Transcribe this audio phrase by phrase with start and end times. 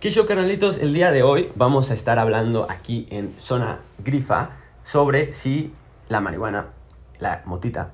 [0.00, 0.78] ¿Qué show, canalitos?
[0.78, 4.50] El día de hoy vamos a estar hablando aquí en Zona Grifa
[4.82, 5.74] sobre si
[6.08, 6.66] la marihuana,
[7.18, 7.90] la motita,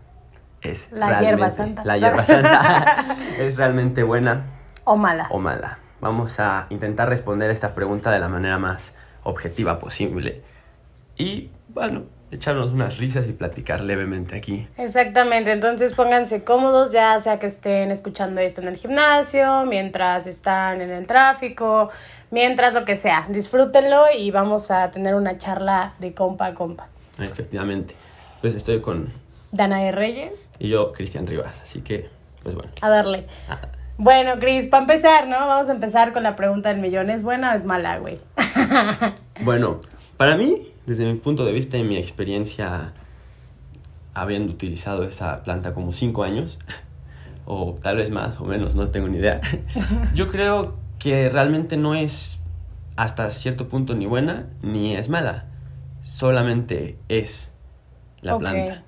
[0.61, 1.85] es La realmente, hierba santa.
[1.85, 4.43] La hierba santa es realmente buena
[4.85, 5.29] O mala.
[5.31, 5.79] o mala.
[6.01, 10.43] Vamos a intentar responder esta pregunta de la manera más objetiva posible.
[11.17, 14.67] Y bueno, echarnos unas risas y platicar levemente aquí.
[14.79, 20.81] Exactamente, entonces pónganse cómodos, ya sea que estén escuchando esto en el gimnasio, mientras están
[20.81, 21.91] en el tráfico,
[22.31, 23.27] mientras lo que sea.
[23.29, 26.89] Disfrútenlo y vamos a tener una charla de compa a compa.
[27.19, 27.95] Efectivamente.
[28.41, 29.13] Pues estoy con...
[29.53, 31.61] Dana de Reyes, Y yo, Cristian Rivas.
[31.61, 32.09] Así que,
[32.43, 32.71] pues bueno.
[32.81, 33.27] a darle.
[33.51, 33.59] Ah,
[33.99, 35.37] Bueno, Cris, para empezar, ¿no?
[35.37, 37.11] Vamos a empezar con la pregunta del millón.
[37.11, 38.19] ¿Es buena o es mala, güey?
[39.45, 39.81] Bueno,
[40.17, 42.93] para mí, desde mi punto de vista y mi experiencia
[44.15, 46.59] habiendo utilizado esa planta como cinco años,
[47.47, 49.41] o tal vez más o menos, no tengo ni idea,
[50.15, 52.41] yo creo que realmente no es
[52.97, 55.47] hasta cierto punto ni buena ni es mala,
[56.01, 57.53] solamente es
[58.21, 58.85] la planta.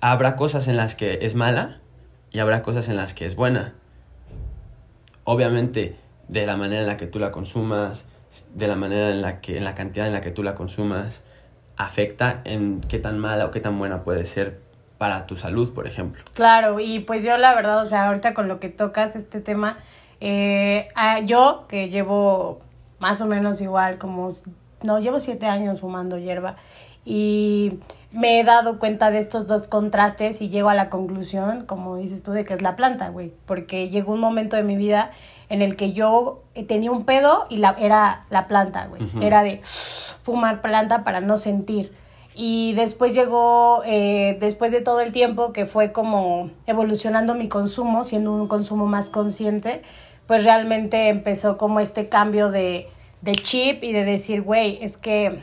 [0.00, 1.80] Habrá cosas en las que es mala
[2.30, 3.74] y habrá cosas en las que es buena.
[5.24, 5.96] Obviamente,
[6.28, 8.06] de la manera en la que tú la consumas,
[8.54, 11.24] de la manera en la que, en la cantidad en la que tú la consumas,
[11.76, 14.60] afecta en qué tan mala o qué tan buena puede ser
[14.98, 16.22] para tu salud, por ejemplo.
[16.34, 19.78] Claro, y pues yo la verdad, o sea, ahorita con lo que tocas este tema,
[20.20, 20.88] eh,
[21.24, 22.60] yo que llevo
[22.98, 24.28] más o menos igual, como,
[24.82, 26.56] no, llevo siete años fumando hierba
[27.04, 27.78] y
[28.12, 32.22] me he dado cuenta de estos dos contrastes y llego a la conclusión, como dices
[32.22, 35.10] tú, de que es la planta, güey, porque llegó un momento de mi vida
[35.48, 39.42] en el que yo eh, tenía un pedo y la, era la planta, güey, era
[39.42, 41.92] de fumar planta para no sentir.
[42.34, 48.04] Y después llegó, eh, después de todo el tiempo que fue como evolucionando mi consumo,
[48.04, 49.82] siendo un consumo más consciente,
[50.26, 52.88] pues realmente empezó como este cambio de,
[53.20, 55.40] de chip y de decir, güey, es que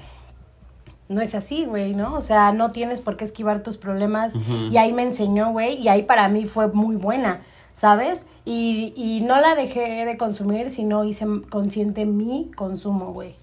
[1.10, 2.16] no es así, güey, ¿no?
[2.16, 4.34] O sea, no tienes por qué esquivar tus problemas.
[4.70, 7.42] Y ahí me enseñó, güey, y ahí para mí fue muy buena,
[7.74, 8.26] ¿sabes?
[8.46, 13.36] Y, y no la dejé de consumir, sino hice consciente mi consumo, güey.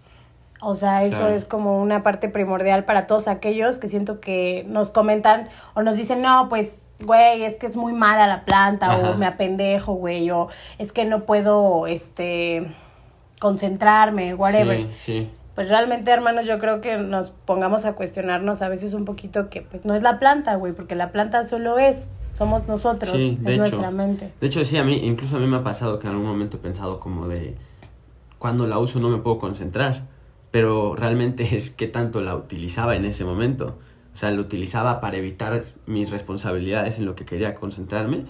[0.60, 1.34] O sea, eso Claro.
[1.34, 5.96] es como una parte primordial para todos aquellos que siento que nos comentan o nos
[5.96, 9.10] dicen, no, pues, güey, es que es muy mala la planta, Ajá.
[9.10, 10.48] o me apendejo, güey, o
[10.78, 12.66] es que no puedo, este,
[13.40, 14.86] concentrarme, whatever.
[14.94, 15.30] Sí, sí.
[15.54, 19.62] Pues realmente, hermanos, yo creo que nos pongamos a cuestionarnos a veces un poquito que,
[19.62, 23.48] pues, no es la planta, güey, porque la planta solo es, somos nosotros, Sí, es
[23.48, 23.58] hecho.
[23.58, 24.32] nuestra mente.
[24.40, 26.56] De hecho, sí, a mí, incluso a mí me ha pasado que en algún momento
[26.56, 27.54] he pensado como de,
[28.38, 30.06] cuando la uso no me puedo concentrar,
[30.50, 33.78] pero realmente es que tanto la utilizaba en ese momento.
[34.12, 38.24] O sea, lo utilizaba para evitar mis responsabilidades en lo que quería concentrarme,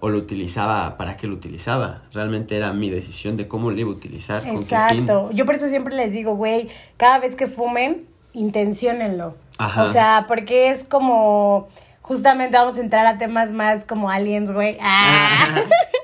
[0.00, 2.02] o lo utilizaba para qué lo utilizaba.
[2.12, 4.64] Realmente era mi decisión de cómo lo iba a utilizar, con qué fin.
[4.64, 5.30] Exacto.
[5.32, 9.34] Yo por eso siempre les digo, güey, cada vez que fumen, intenciónenlo.
[9.58, 9.84] Ajá.
[9.84, 11.68] O sea, porque es como,
[12.02, 14.76] justamente vamos a entrar a temas más como aliens, güey.
[14.80, 15.48] Ah.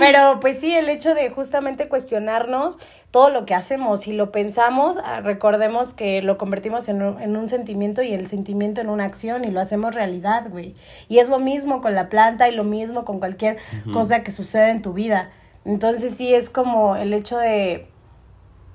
[0.00, 2.78] Pero pues sí, el hecho de justamente cuestionarnos
[3.10, 7.36] todo lo que hacemos, si lo pensamos, ah, recordemos que lo convertimos en un, en
[7.36, 10.74] un sentimiento y el sentimiento en una acción y lo hacemos realidad, güey.
[11.08, 13.58] Y es lo mismo con la planta y lo mismo con cualquier
[13.92, 15.30] cosa que suceda en tu vida.
[15.66, 17.86] Entonces sí es como el hecho de,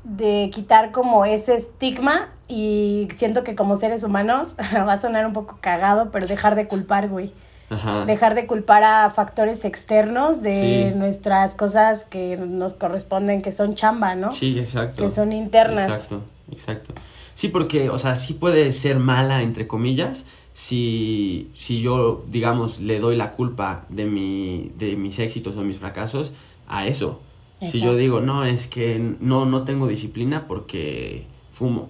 [0.03, 5.33] de quitar como ese estigma y siento que como seres humanos va a sonar un
[5.33, 7.33] poco cagado, pero dejar de culpar, güey
[7.69, 8.05] Ajá.
[8.05, 10.97] dejar de culpar a factores externos de Sí.
[10.97, 14.31] nuestras cosas que nos corresponden, que son chamba, ¿no?
[14.31, 15.01] Sí, exacto.
[15.03, 15.87] Que son internas.
[15.87, 16.21] Exacto,
[16.51, 16.93] exacto.
[17.33, 22.99] Sí, porque, o sea, sí puede ser mala, entre comillas, si, si yo, digamos, le
[22.99, 26.31] doy la culpa de, mi, de mis éxitos o mis fracasos
[26.67, 27.21] a eso.
[27.61, 31.89] Si yo digo, no, es que no, no tengo disciplina porque fumo.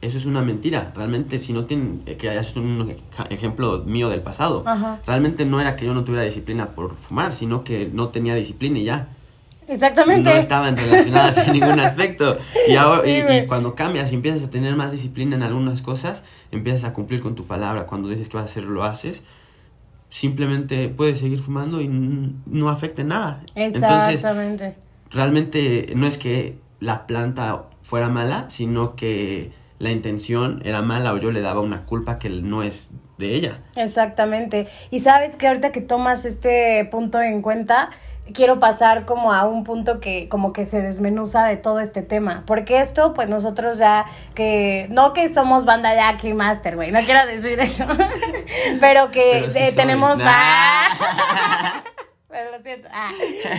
[0.00, 0.92] Eso es una mentira.
[0.96, 4.62] Realmente, si no tienen, eh, que es un ej- ejemplo mío del pasado.
[4.66, 4.98] Ajá.
[5.06, 8.78] Realmente no era que yo no tuviera disciplina por fumar, sino que no tenía disciplina
[8.78, 9.08] y ya
[9.68, 10.22] Exactamente.
[10.30, 12.38] no estaban relacionadas en ningún aspecto.
[12.66, 13.46] Y, ahora, Sí, y- y, güey.
[13.46, 17.34] cuando cambias y empiezas a tener más disciplina en algunas cosas, empiezas a cumplir con
[17.34, 17.84] tu palabra.
[17.86, 19.22] Cuando dices que vas a hacer, lo haces.
[20.08, 23.42] Simplemente puedes seguir fumando y no afecte nada.
[23.54, 24.74] Entonces, Exactamente.
[25.10, 31.16] realmente no es que la planta fuera mala, sino que la intención era mala o
[31.16, 33.62] yo le daba una culpa que no es de ella.
[33.76, 34.68] Exactamente.
[34.90, 37.88] Y sabes que ahorita que tomas este punto en cuenta,
[38.34, 42.44] quiero pasar como a un punto que como que se desmenuza de todo este tema.
[42.46, 44.04] Porque esto, pues nosotros ya
[44.34, 47.86] que, no que somos banda Jackie Master, güey, no quiero decir eso,
[48.80, 50.18] pero que Pero sí eh, tenemos...
[50.18, 50.88] Nah.
[52.28, 52.88] Pero lo siento.
[52.92, 53.10] Ah.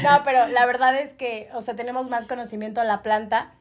[0.02, 3.52] No, pero la verdad es que, o sea, tenemos más conocimiento de la planta,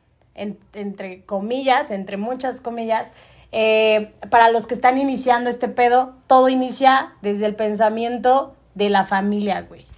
[0.73, 3.13] entre comillas, entre muchas comillas.
[3.53, 9.05] Eh, para los que están iniciando este pedo, todo inicia desde el pensamiento de la
[9.05, 9.90] familia, güey.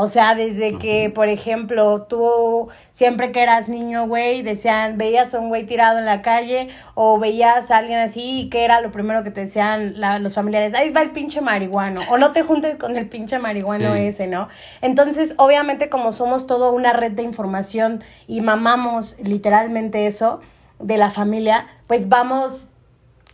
[0.00, 5.38] O sea, desde que, por ejemplo, tú siempre que eras niño, güey, decían, veías a
[5.38, 8.92] un güey tirado en la calle o veías a alguien así y que era lo
[8.92, 12.78] primero que te decían los familiares, ahí va el pinche marihuano o no te juntes
[12.78, 14.48] con el pinche marihuano ese, ¿no?
[14.80, 20.40] Entonces, obviamente como somos todo una red de información y mamamos literalmente eso
[20.78, 22.69] de la familia, pues vamos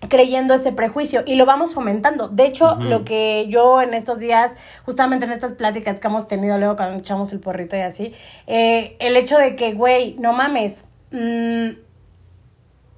[0.09, 2.29] creyendo ese prejuicio y lo vamos fomentando.
[2.29, 6.59] De hecho, lo que yo en estos días, justamente en estas pláticas que hemos tenido
[6.59, 8.13] luego cuando echamos el porrito y así,
[8.47, 11.87] eh, el hecho de que, güey, no mames, mm,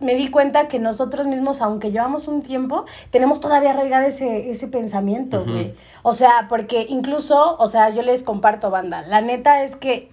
[0.00, 4.68] me di cuenta que nosotros mismos, aunque llevamos un tiempo, tenemos todavía arraigado ese, ese
[4.68, 5.74] pensamiento, güey.
[6.02, 10.10] O sea, porque incluso, o sea, yo les comparto, banda, la neta es que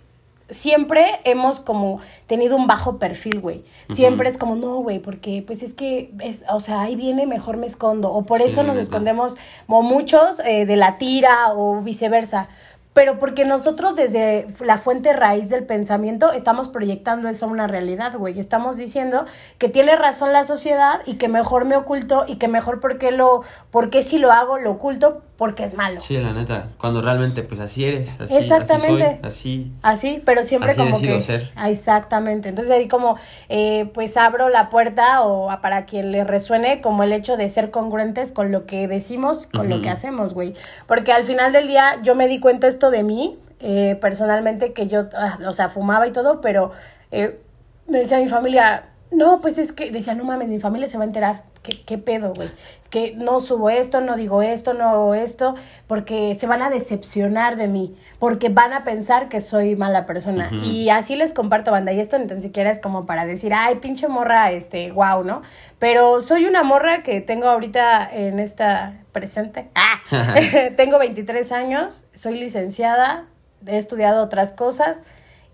[0.50, 3.64] siempre hemos como tenido un bajo perfil, güey.
[3.90, 7.58] Siempre es como, no, güey, porque pues es que, es, o sea, ahí viene, mejor
[7.58, 8.12] me escondo.
[8.14, 9.38] O por eso nos escondemos
[9.68, 12.50] como muchos eh, de la tira o viceversa
[12.96, 18.18] pero porque nosotros desde la fuente raíz del pensamiento estamos proyectando eso a una realidad,
[18.18, 18.40] güey.
[18.40, 19.26] Estamos diciendo
[19.58, 23.42] que tiene razón la sociedad y que mejor me oculto y que mejor porque lo,
[23.70, 26.00] porque si lo hago, lo oculto porque es malo.
[26.00, 29.20] Sí, la neta, cuando realmente pues así eres, así, Exactamente.
[29.22, 31.52] así Así, pero siempre como que ser.
[31.66, 32.50] exactamente.
[32.50, 33.18] Entonces ahí como
[33.50, 37.72] eh, pues abro la puerta o para quien le resuene como el hecho de ser
[37.72, 40.54] congruentes con lo que decimos, con lo que hacemos, güey.
[40.88, 44.88] Porque al final del día yo me di cuenta esto de mí, eh, personalmente, que
[44.88, 46.72] yo, ah, o sea, fumaba y todo, pero
[47.12, 47.40] eh,
[47.88, 51.04] me decía mi familia, no, pues es que, decía, no mames, mi familia se va
[51.04, 51.44] a enterar.
[51.66, 52.50] ¿Qué, qué pedo, güey?
[52.92, 55.56] Que no subo esto, no digo esto, no hago esto,
[55.88, 60.52] porque se van a decepcionar de mí, porque van a pensar que soy mala persona.
[60.64, 63.78] Y así les comparto, banda, y esto ni tan siquiera es como para decir, ay,
[63.78, 65.42] pinche morra, este, wow, ¿no?
[65.80, 69.70] Pero soy una morra que tengo ahorita en esta presente.
[69.74, 70.00] Ah,
[70.78, 73.26] tengo 23 años, soy licenciada,
[73.66, 75.04] he estudiado otras cosas.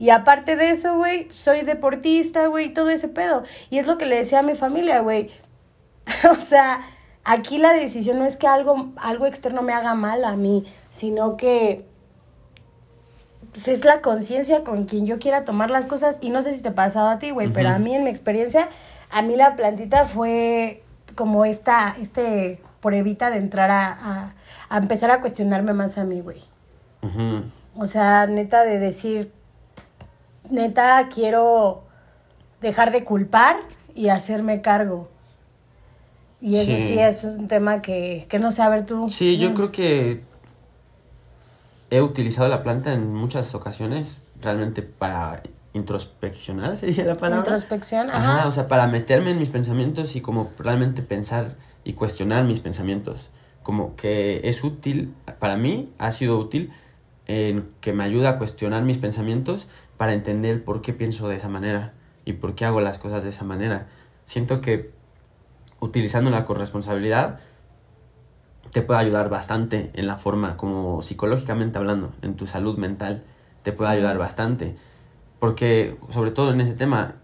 [0.01, 3.43] Y aparte de eso, güey, soy deportista, güey, todo ese pedo.
[3.69, 5.29] Y es lo que le decía a mi familia, güey.
[6.31, 6.81] o sea,
[7.23, 11.37] aquí la decisión no es que algo, algo externo me haga mal a mí, sino
[11.37, 11.85] que
[13.51, 16.19] pues, es la conciencia con quien yo quiera tomar las cosas.
[16.21, 18.09] Y no sé si te ha pasado a ti, güey, pero a mí en mi
[18.09, 18.69] experiencia,
[19.09, 20.83] a mí la plantita fue
[21.15, 24.33] como esta, este pruebita de entrar a,
[24.69, 26.41] a, empezar a cuestionarme más a mí, güey.
[27.75, 29.31] O sea, neta de decir,
[30.49, 31.83] neta quiero
[32.61, 33.57] dejar de culpar
[33.95, 35.09] y hacerme cargo.
[36.41, 39.09] Y eso sí, es un tema que, que no sé, a ver tú.
[39.09, 39.53] Sí, yo mm.
[39.53, 40.21] creo que
[41.91, 45.43] he utilizado la planta en muchas ocasiones realmente para
[45.73, 47.45] introspeccionar, sería la palabra.
[47.45, 48.39] Introspección, ajá.
[48.39, 48.47] ajá.
[48.47, 53.29] O sea, para meterme en mis pensamientos y como realmente pensar y cuestionar mis pensamientos.
[53.63, 56.71] Como que es útil, para mí ha sido útil
[57.27, 59.67] en que me ayuda a cuestionar mis pensamientos
[59.97, 61.93] para entender por qué pienso de esa manera
[62.25, 63.87] y por qué hago las cosas de esa manera.
[64.25, 64.91] Siento que
[65.81, 67.39] utilizando la corresponsabilidad
[68.71, 73.23] te puede ayudar bastante en la forma, como psicológicamente hablando, en tu salud mental,
[73.63, 74.75] te puede ayudar bastante.
[75.39, 77.15] Porque, sobre todo en ese tema,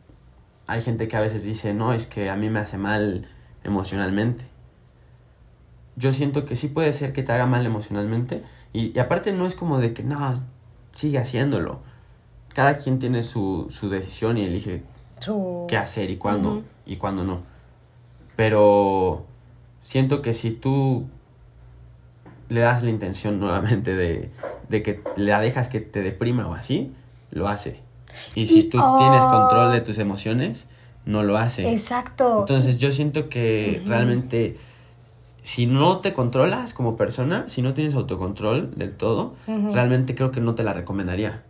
[0.65, 3.29] hay gente que a veces dice, no, es que a mí me hace mal
[3.63, 4.45] emocionalmente.
[5.95, 8.43] Yo siento que sí puede ser que te haga mal emocionalmente.
[8.73, 10.35] Y, aparte no es como de que, no,
[10.91, 11.79] sigue haciéndolo
[12.57, 14.81] cada quien tiene su, su decisión y elige
[15.67, 17.43] qué hacer y cuándo y cuándo no.
[18.37, 19.25] Pero
[19.81, 21.07] siento que si tú
[22.47, 24.31] le das la intención nuevamente de,
[24.69, 26.93] de que la dejas que te deprima o así,
[27.31, 27.81] lo hace.
[28.33, 30.67] Y si tú tienes control de tus emociones,
[31.05, 31.69] no lo hace.
[31.69, 32.39] Exacto.
[32.39, 34.55] Entonces yo siento que realmente
[35.47, 40.41] si no te controlas como persona, si no tienes autocontrol del todo, realmente creo que
[40.41, 41.43] no te la recomendaría.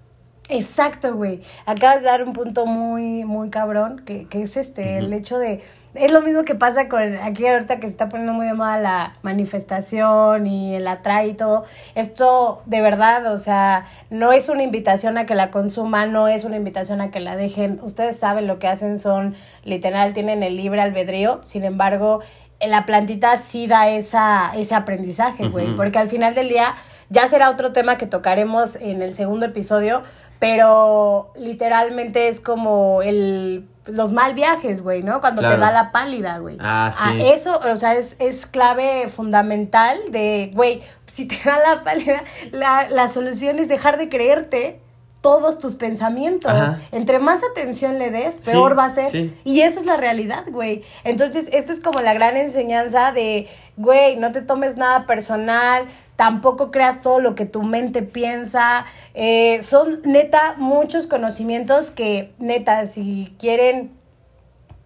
[0.49, 1.41] Exacto, güey.
[1.65, 5.61] Acabas de dar un punto muy, muy cabrón, que, que es este, el hecho de...
[5.93, 8.77] Es lo mismo que pasa con aquí ahorita que se está poniendo muy de moda
[8.77, 11.65] la manifestación y el atrae y todo.
[11.95, 16.43] Esto de verdad, o sea, no es una invitación a que la consuman, no es
[16.43, 17.79] una invitación a que la dejen.
[17.81, 21.39] Ustedes saben lo que hacen son, literal, tienen el libre albedrío.
[21.43, 22.21] Sin embargo,
[22.59, 25.75] la plantita sí da esa, ese aprendizaje, güey.
[25.75, 26.75] Porque al final del día
[27.09, 30.03] ya será otro tema que tocaremos en el segundo episodio,
[30.39, 35.21] pero literalmente es como el, los mal viajes, güey, ¿no?
[35.21, 36.57] Cuando te da la pálida, güey.
[36.59, 37.21] Ah, sí.
[37.21, 42.89] eso, o sea, es, es clave fundamental de, güey, si te da la pálida, la,
[42.89, 44.81] la solución es dejar de creerte
[45.21, 46.51] todos tus pensamientos.
[46.51, 46.81] Ajá.
[46.91, 49.05] Entre más atención le des, peor Sí, va a ser.
[49.05, 49.33] sí.
[49.43, 50.83] Y esa es la realidad, güey.
[51.03, 56.71] Entonces, esto es como la gran enseñanza de, güey, no te tomes nada personal, tampoco
[56.71, 58.85] creas todo lo que tu mente piensa.
[59.13, 63.97] Eh, son neta muchos conocimientos que, neta, si quieren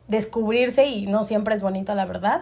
[0.07, 2.41] descubrirse, y no siempre es bonito, la verdad,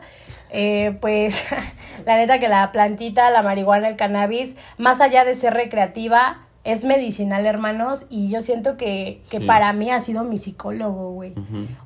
[0.50, 1.46] eh, pues
[2.06, 6.84] la neta que la plantita, la marihuana, el cannabis, más allá de ser recreativa, es
[6.84, 9.46] medicinal, hermanos, y yo siento que, que Sí.
[9.46, 11.34] para mí ha sido mi psicólogo, güey.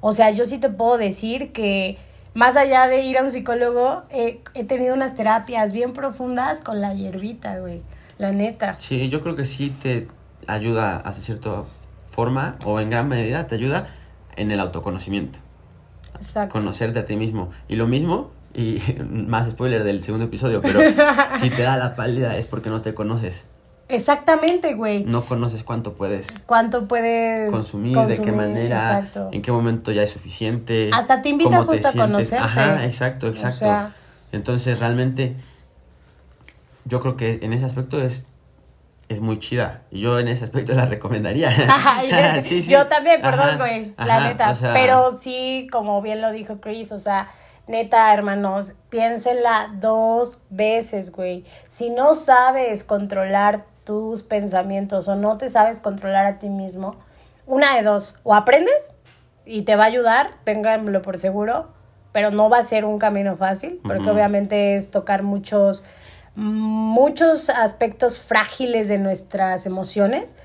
[0.01, 1.97] O sea, yo sí te puedo decir que
[2.33, 6.81] más allá de ir a un psicólogo, eh, he tenido unas terapias bien profundas con
[6.81, 7.81] la hierbita, güey.
[8.17, 8.73] La neta.
[8.79, 10.07] Sí, yo creo que sí te
[10.47, 11.63] ayuda hasta cierta
[12.07, 13.87] forma o en gran medida te ayuda
[14.35, 15.39] en el autoconocimiento,
[16.15, 16.53] Exacto.
[16.53, 17.49] conocerte a ti mismo.
[17.67, 20.79] Y lo mismo, y más spoiler del segundo episodio, pero
[21.39, 23.49] si te da la pálida es porque no te conoces,
[23.89, 25.03] Exactamente, güey.
[25.03, 29.29] no conoces cuánto puedes ¿Cuánto puedes consumir, de qué manera, Exacto.
[29.31, 30.89] en qué momento ya es suficiente.
[30.93, 32.37] Hasta te invita cómo te justo a conocerte.
[32.43, 33.59] Ajá, exacto, O exacto.
[33.59, 33.91] sea-
[34.31, 35.35] Entonces, realmente,
[36.85, 38.25] yo creo que en ese aspecto es,
[39.09, 39.81] es muy chida.
[39.91, 41.51] Y yo en ese aspecto la recomendaría.
[42.41, 42.71] Sí, sí.
[42.71, 44.51] Yo también, perdón, güey, la ajá, neta.
[44.51, 47.29] o sea, Pero sí, como bien lo dijo Chris, o sea,
[47.67, 51.45] neta, hermanos, piénsenla dos veces, güey.
[51.67, 56.95] Si no sabes controlar tus pensamientos o no te sabes controlar a ti mismo,
[57.45, 58.93] una de dos, o aprendes
[59.45, 61.67] y te va a ayudar, ténganlo por seguro,
[62.11, 65.83] pero no va a ser un camino fácil, porque obviamente es tocar muchos
[66.35, 70.37] muchos aspectos frágiles de nuestras emociones.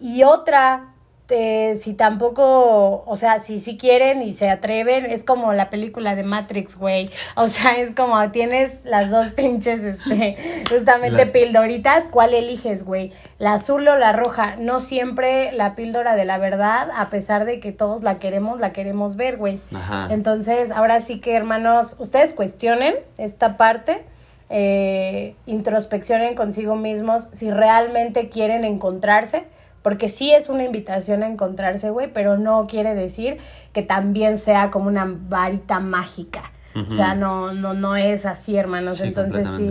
[0.00, 0.95] Y otra
[1.28, 6.14] eh, si tampoco, o sea, si sí quieren y se atreven, es como la película
[6.14, 7.10] de Matrix, güey.
[7.34, 10.36] O sea, es como tienes las dos pinches, este,
[10.70, 13.12] justamente Las- pildoritas, ¿cuál eliges, güey?
[13.38, 14.56] ¿La azul o la roja?
[14.56, 18.72] No siempre la píldora de la verdad, a pesar de que todos la queremos, la
[18.72, 19.58] queremos ver, güey.
[19.74, 20.08] Ajá.
[20.10, 24.04] Entonces, ahora sí que, hermanos, ustedes cuestionen esta parte,
[24.48, 29.44] eh, introspeccionen consigo mismos si realmente quieren encontrarse,
[29.86, 33.36] porque sí es una invitación a encontrarse, güey, pero no quiere decir
[33.72, 36.50] que también sea como una varita mágica.
[36.74, 38.96] O sea, no, no, no es así, hermanos.
[38.96, 39.70] Sí, Entonces, sí.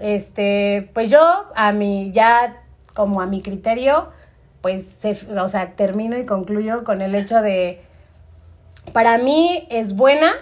[0.00, 1.20] Este, pues yo,
[1.54, 4.08] a mi, ya como a mi criterio,
[4.60, 7.80] pues, se- o sea, termino y concluyo con el hecho de
[8.92, 10.32] para mí es buena,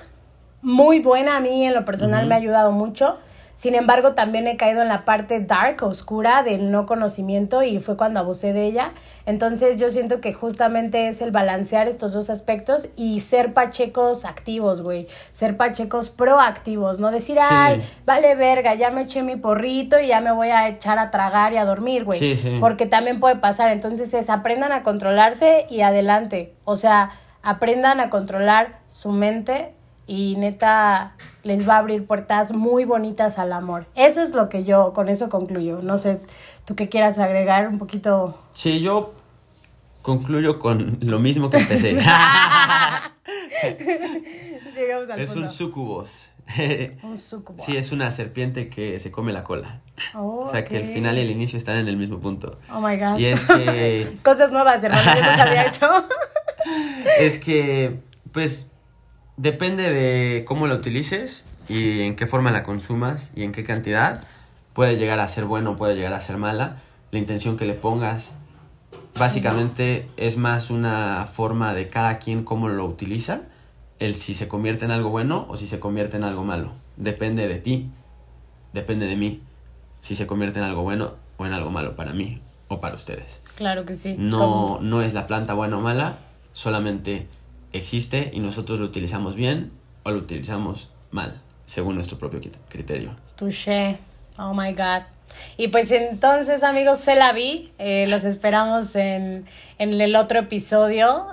[0.62, 1.36] muy buena.
[1.36, 3.18] A mí en lo personal me ha ayudado mucho.
[3.54, 7.96] Sin embargo, también he caído en la parte dark, oscura del no conocimiento y fue
[7.96, 8.92] cuando abusé de ella.
[9.26, 14.82] Entonces yo siento que justamente es el balancear estos dos aspectos y ser pachecos activos,
[14.82, 15.06] güey.
[15.30, 17.46] Ser pachecos proactivos, no decir, Sí.
[17.48, 21.10] ay, vale verga, ya me eché mi porrito y ya me voy a echar a
[21.10, 22.18] tragar y a dormir, güey.
[22.18, 22.56] Sí, sí.
[22.58, 23.70] Porque también puede pasar.
[23.70, 26.54] Entonces es aprendan a controlarse y adelante.
[26.64, 29.74] O sea, aprendan a controlar su mente
[30.06, 33.86] y neta les va a abrir puertas muy bonitas al amor.
[33.94, 35.80] Eso es lo que yo con eso concluyo.
[35.82, 36.20] No sé,
[36.64, 38.38] tú qué quieras agregar un poquito.
[38.50, 39.14] Sí, yo
[40.02, 41.92] concluyo con lo mismo que empecé.
[44.74, 46.32] Llegamos al es un sucubos.
[47.02, 47.62] Un sucubus.
[47.62, 49.80] sí, es una serpiente que se come la cola.
[50.14, 52.58] Oh, o sea, que el final y el inicio están en el mismo punto.
[52.70, 53.16] Oh my god.
[53.16, 55.14] Y es que Cosas nuevas, hermano.
[55.14, 55.88] Yo no sabía eso.
[57.18, 58.00] es que,
[58.32, 58.71] pues,
[59.42, 64.22] depende de cómo la utilices y en qué forma la consumas y en qué cantidad.
[64.72, 66.76] Puede llegar a ser bueno, puede llegar a ser mala.
[67.10, 68.34] La intención que le pongas,
[69.18, 73.42] básicamente, es más una forma de cada quien cómo lo utiliza.
[73.98, 76.74] El si se convierte en algo bueno o si se convierte en algo malo.
[76.96, 77.90] Depende de ti,
[78.72, 79.42] depende de mí.
[80.00, 83.40] Si se convierte en algo bueno o en algo malo para mí o para ustedes.
[83.56, 84.14] Claro que sí.
[84.16, 86.18] No, no es la planta buena o mala,
[86.52, 87.26] solamente
[87.72, 93.14] existe y nosotros lo utilizamos bien o lo utilizamos mal, según nuestro propio crit- criterio.
[93.36, 93.98] Touché.
[94.38, 95.02] Oh my God.
[95.56, 97.72] Y pues entonces, amigos, se la vi.
[97.78, 99.46] Eh, los esperamos en,
[99.78, 101.26] en el otro episodio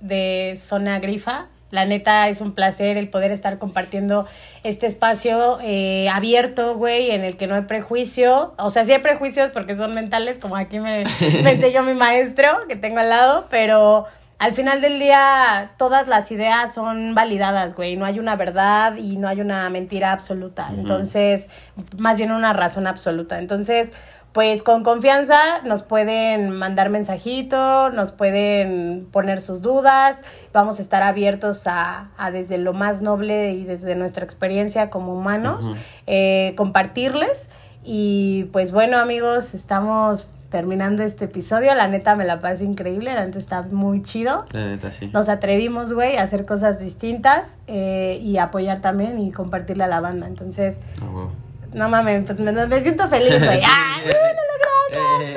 [0.00, 1.46] de Zona Grifa.
[1.70, 4.26] La neta es un placer el poder estar compartiendo
[4.62, 8.52] este espacio eh, abierto, güey, en el que no hay prejuicio.
[8.58, 11.04] O sea, sí hay prejuicios porque son mentales, como aquí me,
[11.42, 14.04] me enseñó mi maestro que tengo al lado, pero
[14.42, 17.94] al final del día todas las ideas son validadas, güey.
[17.94, 20.68] No hay una verdad y no hay una mentira absoluta.
[20.76, 21.48] Entonces,
[21.96, 23.38] más bien una razón absoluta.
[23.38, 23.92] Entonces,
[24.32, 31.04] pues con confianza nos pueden mandar mensajito, nos pueden poner sus dudas, vamos a estar
[31.04, 35.70] abiertos a, a desde lo más noble y desde nuestra experiencia como humanos,
[36.08, 37.48] eh, compartirles.
[37.84, 43.24] Y pues bueno amigos, estamos terminando este episodio, la neta me la pasé increíble, la
[43.24, 44.46] neta está muy chido.
[44.52, 45.10] La neta, sí.
[45.12, 50.00] Nos atrevimos, güey, a hacer cosas distintas eh, y apoyar también y compartirle a la
[50.00, 50.28] banda.
[50.28, 51.26] Entonces, Ah,
[51.72, 53.58] no mames, pues me, me siento feliz, güey.
[53.60, 53.66] Sí.
[53.66, 54.62] ¡Ah, no lo
[55.24, 55.36] Eh,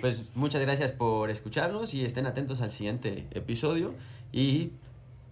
[0.00, 3.94] Pues muchas gracias por escucharnos y estén atentos al siguiente episodio
[4.32, 4.72] y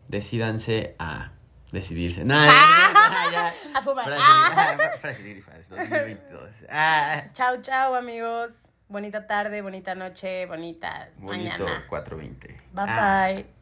[0.08, 1.32] decídanse a
[1.72, 2.24] decidirse.
[2.24, 3.52] Nah, Ah, ya.
[3.78, 4.06] a fumar.
[4.12, 4.74] Ah.
[4.76, 6.66] ah, frase de Grifas 2022.
[6.70, 8.68] Ah, Chao, chao, amigos.
[8.88, 11.84] Bonita tarde, bonita noche, bonita bonito mañana.
[11.88, 12.48] 420.
[12.72, 13.26] Bye, Ah.
[13.34, 13.57] bye.